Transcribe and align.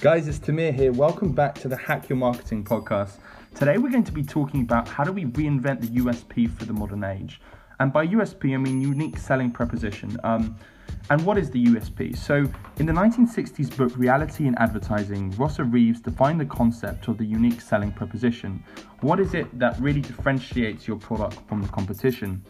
Guys, 0.00 0.26
it's 0.28 0.38
Tamir 0.38 0.74
here. 0.74 0.92
Welcome 0.92 1.32
back 1.32 1.54
to 1.56 1.68
the 1.68 1.76
Hack 1.76 2.08
Your 2.08 2.16
Marketing 2.16 2.64
podcast. 2.64 3.18
Today 3.54 3.76
we're 3.76 3.90
going 3.90 4.04
to 4.04 4.12
be 4.12 4.22
talking 4.22 4.62
about 4.62 4.88
how 4.88 5.04
do 5.04 5.12
we 5.12 5.26
reinvent 5.26 5.82
the 5.82 5.88
USP 5.88 6.50
for 6.50 6.64
the 6.64 6.72
modern 6.72 7.04
age. 7.04 7.38
And 7.80 7.92
by 7.92 8.06
USP, 8.06 8.54
I 8.54 8.56
mean 8.56 8.80
unique 8.80 9.18
selling 9.18 9.50
proposition. 9.50 10.16
Um, 10.24 10.56
and 11.10 11.22
what 11.26 11.36
is 11.36 11.50
the 11.50 11.62
USP? 11.66 12.16
So, 12.16 12.50
in 12.78 12.86
the 12.86 12.94
1960s 12.94 13.76
book 13.76 13.92
Reality 13.94 14.46
in 14.46 14.54
Advertising, 14.54 15.32
Rosser 15.32 15.64
Reeves 15.64 16.00
defined 16.00 16.40
the 16.40 16.46
concept 16.46 17.08
of 17.08 17.18
the 17.18 17.26
unique 17.26 17.60
selling 17.60 17.92
proposition. 17.92 18.64
What 19.02 19.20
is 19.20 19.34
it 19.34 19.58
that 19.58 19.78
really 19.78 20.00
differentiates 20.00 20.88
your 20.88 20.96
product 20.96 21.46
from 21.46 21.60
the 21.60 21.68
competition? 21.68 22.42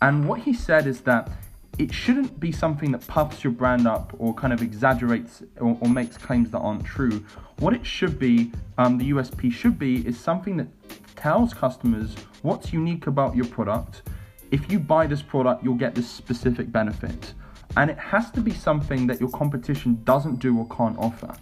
And 0.00 0.26
what 0.26 0.40
he 0.40 0.54
said 0.54 0.86
is 0.86 1.02
that 1.02 1.30
it 1.78 1.92
shouldn't 1.92 2.40
be 2.40 2.52
something 2.52 2.90
that 2.92 3.06
puffs 3.06 3.44
your 3.44 3.52
brand 3.52 3.86
up 3.86 4.14
or 4.18 4.32
kind 4.34 4.52
of 4.52 4.62
exaggerates 4.62 5.42
or, 5.60 5.76
or 5.80 5.88
makes 5.88 6.16
claims 6.16 6.50
that 6.50 6.58
aren't 6.58 6.84
true. 6.84 7.24
What 7.58 7.74
it 7.74 7.84
should 7.84 8.18
be, 8.18 8.52
um, 8.78 8.98
the 8.98 9.10
USP 9.10 9.52
should 9.52 9.78
be, 9.78 10.06
is 10.06 10.18
something 10.18 10.56
that 10.56 10.68
tells 11.16 11.52
customers 11.52 12.14
what's 12.42 12.72
unique 12.72 13.06
about 13.06 13.36
your 13.36 13.46
product. 13.46 14.02
If 14.50 14.70
you 14.70 14.78
buy 14.78 15.06
this 15.06 15.22
product, 15.22 15.64
you'll 15.64 15.74
get 15.74 15.94
this 15.94 16.08
specific 16.08 16.70
benefit. 16.72 17.34
And 17.76 17.90
it 17.90 17.98
has 17.98 18.30
to 18.32 18.40
be 18.40 18.52
something 18.52 19.06
that 19.08 19.20
your 19.20 19.30
competition 19.30 20.00
doesn't 20.04 20.36
do 20.36 20.56
or 20.58 20.66
can't 20.68 20.96
offer. 20.98 21.34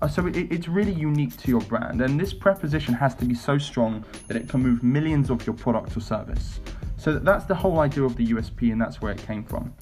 Uh, 0.00 0.08
so 0.08 0.26
it, 0.26 0.36
it's 0.36 0.68
really 0.68 0.92
unique 0.92 1.36
to 1.38 1.48
your 1.48 1.60
brand. 1.62 2.00
And 2.00 2.20
this 2.20 2.32
preposition 2.32 2.94
has 2.94 3.14
to 3.16 3.24
be 3.24 3.34
so 3.34 3.58
strong 3.58 4.04
that 4.28 4.36
it 4.36 4.48
can 4.48 4.62
move 4.62 4.82
millions 4.82 5.30
of 5.30 5.44
your 5.46 5.54
product 5.54 5.96
or 5.96 6.00
service. 6.00 6.60
So 7.02 7.18
that's 7.18 7.46
the 7.46 7.54
whole 7.56 7.80
idea 7.80 8.04
of 8.04 8.14
the 8.14 8.28
USP, 8.28 8.70
and 8.70 8.80
that's 8.80 9.02
where 9.02 9.10
it 9.10 9.20
came 9.26 9.42
from. 9.42 9.74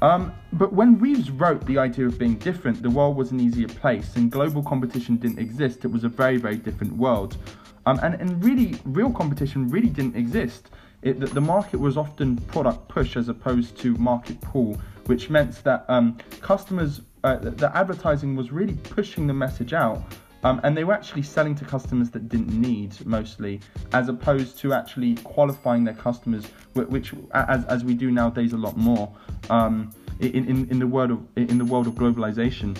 Um, 0.00 0.32
but 0.52 0.72
when 0.72 0.96
Reeves 1.00 1.28
wrote 1.28 1.66
the 1.66 1.76
idea 1.76 2.06
of 2.06 2.20
being 2.20 2.36
different, 2.36 2.82
the 2.84 2.90
world 2.90 3.16
was 3.16 3.32
an 3.32 3.40
easier 3.40 3.66
place, 3.66 4.14
and 4.14 4.30
global 4.30 4.62
competition 4.62 5.16
didn't 5.16 5.40
exist. 5.40 5.84
It 5.84 5.88
was 5.88 6.04
a 6.04 6.08
very, 6.08 6.36
very 6.36 6.54
different 6.54 6.92
world. 6.92 7.36
Um, 7.84 7.98
and, 8.00 8.14
and 8.14 8.44
really, 8.44 8.78
real 8.84 9.10
competition 9.10 9.68
really 9.68 9.88
didn't 9.88 10.14
exist. 10.14 10.70
It, 11.02 11.18
the, 11.18 11.26
the 11.26 11.40
market 11.40 11.80
was 11.80 11.96
often 11.96 12.36
product 12.36 12.86
push 12.86 13.16
as 13.16 13.28
opposed 13.28 13.76
to 13.78 13.96
market 13.96 14.40
pull, 14.40 14.80
which 15.06 15.28
meant 15.28 15.64
that 15.64 15.84
um, 15.88 16.16
customers, 16.40 17.00
uh, 17.24 17.38
the 17.38 17.76
advertising 17.76 18.36
was 18.36 18.52
really 18.52 18.74
pushing 18.74 19.26
the 19.26 19.34
message 19.34 19.72
out 19.72 20.00
um, 20.42 20.60
and 20.64 20.76
they 20.76 20.84
were 20.84 20.92
actually 20.92 21.22
selling 21.22 21.54
to 21.56 21.64
customers 21.64 22.10
that 22.10 22.28
didn't 22.28 22.48
need 22.48 22.94
mostly, 23.06 23.60
as 23.92 24.08
opposed 24.08 24.58
to 24.60 24.72
actually 24.72 25.16
qualifying 25.16 25.84
their 25.84 25.94
customers, 25.94 26.46
which, 26.74 27.12
as, 27.32 27.64
as 27.64 27.84
we 27.84 27.94
do 27.94 28.10
nowadays 28.10 28.52
a 28.52 28.56
lot 28.56 28.76
more 28.76 29.12
um, 29.50 29.92
in, 30.20 30.48
in, 30.48 30.70
in 30.70 30.78
the 30.78 30.86
world 30.86 31.10
of 31.10 31.20
in 31.36 31.58
the 31.58 31.64
world 31.64 31.86
of 31.86 31.94
globalization. 31.94 32.76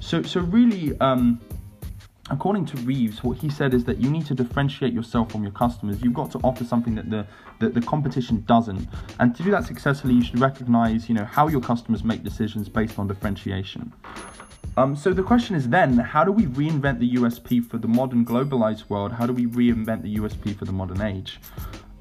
So 0.00 0.22
so 0.22 0.40
really. 0.40 0.98
Um, 1.00 1.40
according 2.30 2.66
to 2.66 2.76
Reeves, 2.78 3.24
what 3.24 3.38
he 3.38 3.48
said 3.48 3.72
is 3.72 3.84
that 3.84 3.98
you 3.98 4.10
need 4.10 4.26
to 4.26 4.34
differentiate 4.34 4.92
yourself 4.92 5.32
from 5.32 5.42
your 5.42 5.52
customers. 5.52 6.02
You've 6.02 6.14
got 6.14 6.30
to 6.32 6.38
offer 6.44 6.64
something 6.64 6.94
that 6.96 7.08
the 7.08 7.26
that 7.60 7.74
the 7.74 7.80
competition 7.80 8.44
doesn't. 8.46 8.86
And 9.18 9.34
to 9.34 9.42
do 9.42 9.50
that 9.50 9.64
successfully, 9.64 10.14
you 10.14 10.22
should 10.22 10.38
recognize, 10.38 11.08
you 11.08 11.14
know, 11.14 11.24
how 11.24 11.48
your 11.48 11.60
customers 11.60 12.04
make 12.04 12.22
decisions 12.22 12.68
based 12.68 12.98
on 12.98 13.08
differentiation. 13.08 13.92
Um, 14.76 14.94
so 14.94 15.12
the 15.12 15.22
question 15.22 15.56
is 15.56 15.68
then, 15.68 15.98
how 15.98 16.24
do 16.24 16.32
we 16.32 16.46
reinvent 16.46 17.00
the 17.00 17.14
USP 17.14 17.68
for 17.68 17.78
the 17.78 17.88
modern 17.88 18.24
globalized 18.24 18.88
world? 18.88 19.12
How 19.12 19.26
do 19.26 19.32
we 19.32 19.46
reinvent 19.46 20.02
the 20.02 20.16
USP 20.16 20.56
for 20.56 20.64
the 20.64 20.72
modern 20.72 21.02
age? 21.02 21.40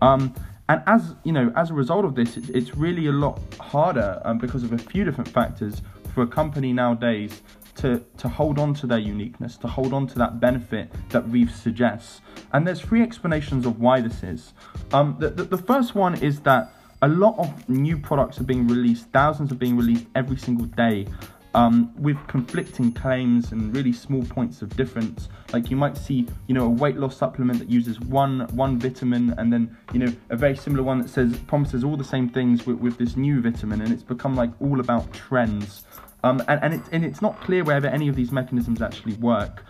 Um, 0.01 0.35
and 0.69 0.83
as 0.85 1.15
you 1.23 1.31
know, 1.31 1.51
as 1.55 1.69
a 1.69 1.73
result 1.73 2.05
of 2.05 2.15
this, 2.15 2.37
it's, 2.37 2.49
it's 2.49 2.75
really 2.75 3.07
a 3.07 3.11
lot 3.11 3.39
harder 3.59 4.21
um, 4.25 4.37
because 4.37 4.63
of 4.63 4.73
a 4.73 4.77
few 4.77 5.03
different 5.05 5.29
factors 5.29 5.81
for 6.13 6.23
a 6.23 6.27
company 6.27 6.73
nowadays 6.73 7.41
to, 7.75 8.03
to 8.17 8.27
hold 8.27 8.59
on 8.59 8.73
to 8.73 8.87
their 8.87 8.99
uniqueness, 8.99 9.55
to 9.57 9.67
hold 9.67 9.93
on 9.93 10.07
to 10.07 10.15
that 10.17 10.39
benefit 10.39 10.91
that 11.09 11.21
Reeves 11.29 11.55
suggests. 11.55 12.21
And 12.51 12.67
there's 12.67 12.81
three 12.81 13.01
explanations 13.01 13.65
of 13.65 13.79
why 13.79 14.01
this 14.01 14.23
is. 14.23 14.53
Um, 14.91 15.15
the, 15.19 15.29
the, 15.29 15.43
the 15.43 15.57
first 15.57 15.95
one 15.95 16.15
is 16.15 16.41
that 16.41 16.73
a 17.01 17.07
lot 17.07 17.37
of 17.37 17.69
new 17.69 17.97
products 17.97 18.39
are 18.39 18.43
being 18.43 18.67
released, 18.67 19.07
thousands 19.13 19.51
are 19.51 19.55
being 19.55 19.77
released 19.77 20.05
every 20.15 20.37
single 20.37 20.65
day 20.65 21.05
um, 21.53 21.93
with 21.97 22.17
conflicting 22.27 22.91
claims 22.91 23.51
and 23.51 23.75
really 23.75 23.93
small 23.93 24.23
points 24.23 24.61
of 24.61 24.75
difference. 24.75 25.29
Like 25.53 25.71
you 25.71 25.77
might 25.77 25.97
see, 25.97 26.27
you 26.47 26.53
know, 26.53 26.65
a 26.65 26.69
weight 26.69 26.97
loss 26.97 27.17
supplement 27.17 27.59
that 27.59 27.69
uses 27.69 27.99
one 27.99 28.41
one 28.53 28.79
vitamin, 28.79 29.33
and 29.37 29.51
then 29.51 29.75
you 29.93 29.99
know 29.99 30.13
a 30.29 30.35
very 30.35 30.55
similar 30.55 30.83
one 30.83 30.99
that 30.99 31.09
says 31.09 31.37
promises 31.47 31.83
all 31.83 31.97
the 31.97 32.03
same 32.03 32.29
things 32.29 32.65
with, 32.65 32.77
with 32.77 32.97
this 32.97 33.15
new 33.15 33.41
vitamin, 33.41 33.81
and 33.81 33.91
it's 33.91 34.03
become 34.03 34.35
like 34.35 34.51
all 34.61 34.79
about 34.79 35.11
trends. 35.13 35.85
Um, 36.23 36.43
and, 36.47 36.61
and, 36.63 36.73
it's, 36.73 36.89
and 36.91 37.05
it's 37.05 37.21
not 37.21 37.39
clear 37.41 37.63
whether 37.63 37.87
any 37.87 38.07
of 38.07 38.15
these 38.15 38.31
mechanisms 38.31 38.81
actually 38.81 39.13
work. 39.15 39.63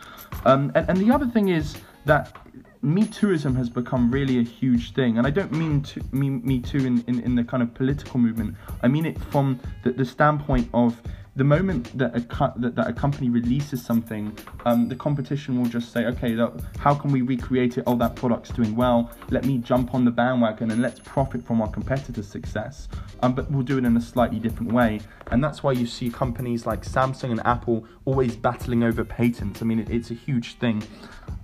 Um, 0.46 0.72
and, 0.76 0.90
and 0.90 0.98
the 0.98 1.14
other 1.14 1.28
thing 1.28 1.50
is 1.50 1.76
that 2.06 2.36
Me 2.82 3.04
Tooism 3.04 3.56
has 3.58 3.70
become 3.70 4.10
really 4.10 4.40
a 4.40 4.44
huge 4.44 4.94
thing, 4.94 5.18
and 5.18 5.28
I 5.28 5.30
don't 5.30 5.52
mean 5.52 5.82
to 5.84 6.02
mean 6.12 6.42
Me 6.46 6.60
Too 6.60 6.80
in, 6.80 7.04
in, 7.08 7.20
in 7.20 7.36
the 7.36 7.44
kind 7.44 7.62
of 7.62 7.74
political 7.74 8.20
movement. 8.20 8.56
I 8.82 8.88
mean 8.88 9.06
it 9.06 9.20
from 9.26 9.60
the, 9.84 9.92
the 9.92 10.06
standpoint 10.06 10.70
of 10.74 11.02
the 11.38 11.44
moment 11.44 11.96
that 11.96 12.16
a, 12.18 12.22
co- 12.22 12.52
that, 12.56 12.76
that 12.76 12.88
a 12.88 12.94
company 12.94 13.30
releases 13.30 13.86
something, 13.86 14.36
um, 14.66 14.90
the 14.90 14.96
competition 14.96 15.62
will 15.62 15.70
just 15.70 15.94
say, 15.94 16.06
okay, 16.06 16.34
that, 16.34 16.52
how 16.80 16.96
can 16.96 17.12
we 17.12 17.22
recreate 17.22 17.78
it? 17.78 17.84
Oh, 17.86 17.96
that 17.98 18.16
product's 18.16 18.50
doing 18.50 18.76
well. 18.76 19.12
Let 19.30 19.46
me 19.46 19.60
jump 19.60 19.94
on 19.94 20.04
the 20.04 20.10
bandwagon 20.10 20.72
and 20.72 20.82
let's 20.82 21.00
profit 21.00 21.46
from 21.46 21.62
our 21.62 21.70
competitor's 21.70 22.28
success. 22.28 22.88
Um, 23.22 23.36
but 23.36 23.52
we'll 23.52 23.62
do 23.62 23.78
it 23.78 23.86
in 23.86 23.96
a 23.96 24.02
slightly 24.02 24.40
different 24.40 24.72
way. 24.72 25.00
And 25.30 25.44
that's 25.44 25.62
why 25.62 25.74
you 25.74 25.86
see 25.86 26.10
companies 26.10 26.66
like 26.66 26.84
Samsung 26.84 27.30
and 27.30 27.46
Apple 27.46 27.86
always 28.06 28.36
battling 28.36 28.84
over 28.84 29.04
patents. 29.04 29.62
I 29.62 29.66
mean, 29.66 29.80
it, 29.80 29.92
it's 29.92 30.10
a 30.10 30.16
huge 30.16 30.58
thing. 30.58 30.82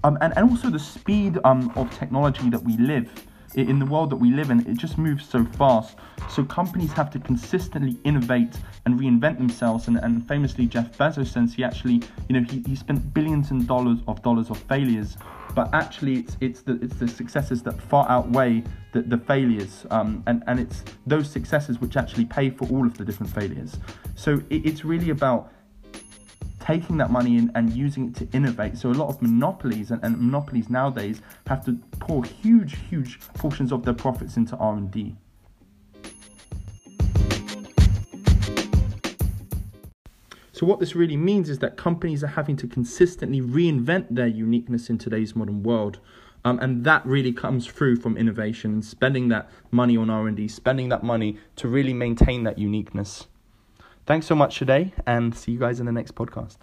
Um, 0.03 0.17
and, 0.21 0.33
and 0.35 0.49
also 0.49 0.71
the 0.71 0.79
speed 0.79 1.37
um, 1.43 1.71
of 1.75 1.95
technology 1.95 2.49
that 2.49 2.63
we 2.63 2.77
live 2.77 3.11
in 3.55 3.79
the 3.79 3.85
world 3.85 4.09
that 4.09 4.15
we 4.15 4.31
live 4.31 4.49
in, 4.49 4.59
it 4.67 4.77
just 4.77 4.97
moves 4.97 5.27
so 5.27 5.45
fast. 5.45 5.97
So 6.29 6.43
companies 6.43 6.91
have 6.93 7.09
to 7.11 7.19
consistently 7.19 7.97
innovate 8.03 8.55
and 8.85 8.99
reinvent 8.99 9.37
themselves. 9.37 9.87
And, 9.87 9.97
and 9.97 10.27
famously, 10.27 10.65
Jeff 10.65 10.97
Bezos 10.97 11.27
says 11.27 11.53
he 11.53 11.63
actually, 11.63 12.01
you 12.29 12.39
know, 12.39 12.45
he, 12.49 12.63
he 12.65 12.75
spent 12.75 13.13
billions 13.13 13.51
and 13.51 13.67
dollars 13.67 13.99
of 14.07 14.21
dollars 14.23 14.49
of 14.49 14.57
failures, 14.57 15.17
but 15.55 15.71
actually 15.73 16.19
it's 16.19 16.37
it's 16.41 16.61
the 16.61 16.79
it's 16.81 16.95
the 16.95 17.07
successes 17.07 17.61
that 17.63 17.79
far 17.81 18.09
outweigh 18.09 18.63
the, 18.93 19.01
the 19.01 19.17
failures. 19.17 19.85
Um, 19.91 20.23
and, 20.27 20.43
and 20.47 20.59
it's 20.59 20.83
those 21.05 21.29
successes 21.29 21.79
which 21.79 21.97
actually 21.97 22.25
pay 22.25 22.49
for 22.49 22.67
all 22.69 22.85
of 22.85 22.97
the 22.97 23.05
different 23.05 23.33
failures. 23.33 23.77
So 24.15 24.41
it, 24.49 24.65
it's 24.65 24.83
really 24.85 25.09
about 25.09 25.51
taking 26.63 26.95
that 26.97 27.11
money 27.11 27.37
in 27.37 27.51
and 27.55 27.73
using 27.73 28.07
it 28.07 28.15
to 28.15 28.27
innovate. 28.35 28.77
So 28.77 28.89
a 28.89 28.93
lot 28.93 29.09
of 29.09 29.21
monopolies 29.21 29.91
and, 29.91 30.01
and 30.01 30.17
monopolies 30.17 30.69
nowadays 30.69 31.21
have 31.47 31.65
to 31.65 31.73
pour 31.99 32.23
huge, 32.23 32.77
huge 32.89 33.19
portions 33.33 33.73
of 33.73 33.83
their 33.83 33.93
profits 33.93 34.37
into 34.37 34.55
R&D. 34.55 35.15
So 40.53 40.65
what 40.65 40.79
this 40.79 40.95
really 40.95 41.17
means 41.17 41.49
is 41.49 41.59
that 41.59 41.75
companies 41.75 42.23
are 42.23 42.27
having 42.27 42.55
to 42.57 42.67
consistently 42.67 43.41
reinvent 43.41 44.07
their 44.11 44.27
uniqueness 44.27 44.89
in 44.89 44.97
today's 44.97 45.35
modern 45.35 45.63
world. 45.63 45.99
Um, 46.45 46.59
and 46.59 46.85
that 46.85 47.05
really 47.05 47.33
comes 47.33 47.67
through 47.67 47.97
from 47.97 48.15
innovation 48.15 48.71
and 48.71 48.85
spending 48.85 49.27
that 49.29 49.49
money 49.71 49.97
on 49.97 50.09
R&D, 50.09 50.47
spending 50.47 50.87
that 50.89 51.03
money 51.03 51.37
to 51.57 51.67
really 51.67 51.93
maintain 51.93 52.43
that 52.43 52.57
uniqueness. 52.57 53.27
Thanks 54.05 54.25
so 54.25 54.35
much 54.35 54.57
today, 54.57 54.93
and 55.05 55.33
see 55.35 55.53
you 55.53 55.59
guys 55.59 55.79
in 55.79 55.85
the 55.85 55.91
next 55.91 56.15
podcast. 56.15 56.57